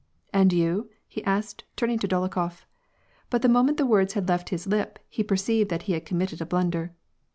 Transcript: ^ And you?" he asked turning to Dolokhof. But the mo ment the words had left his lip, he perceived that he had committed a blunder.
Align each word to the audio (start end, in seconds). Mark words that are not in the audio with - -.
^ 0.01 0.03
And 0.33 0.51
you?" 0.51 0.89
he 1.15 1.23
asked 1.25 1.63
turning 1.75 1.99
to 1.99 2.07
Dolokhof. 2.07 2.65
But 3.29 3.43
the 3.43 3.47
mo 3.49 3.61
ment 3.61 3.77
the 3.77 3.85
words 3.85 4.13
had 4.13 4.27
left 4.27 4.49
his 4.49 4.65
lip, 4.65 4.97
he 5.07 5.21
perceived 5.21 5.69
that 5.69 5.83
he 5.83 5.93
had 5.93 6.07
committed 6.07 6.41
a 6.41 6.45
blunder. 6.47 6.95